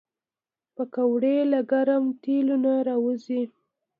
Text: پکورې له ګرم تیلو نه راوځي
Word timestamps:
پکورې 0.75 1.35
له 1.51 1.59
ګرم 1.71 2.03
تیلو 2.21 2.55
نه 2.63 2.73
راوځي 2.87 3.43